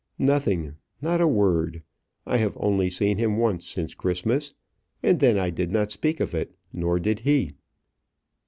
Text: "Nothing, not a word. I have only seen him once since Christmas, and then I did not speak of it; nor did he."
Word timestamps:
"Nothing, 0.17 0.77
not 0.99 1.21
a 1.21 1.27
word. 1.27 1.83
I 2.25 2.37
have 2.37 2.57
only 2.59 2.89
seen 2.89 3.19
him 3.19 3.37
once 3.37 3.67
since 3.67 3.93
Christmas, 3.93 4.55
and 5.03 5.19
then 5.19 5.37
I 5.37 5.51
did 5.51 5.69
not 5.71 5.91
speak 5.91 6.19
of 6.19 6.33
it; 6.33 6.55
nor 6.73 6.99
did 6.99 7.19
he." 7.19 7.53